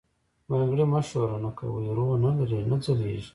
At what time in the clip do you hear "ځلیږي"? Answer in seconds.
2.85-3.23